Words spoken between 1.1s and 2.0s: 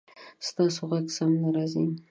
سم نه راځي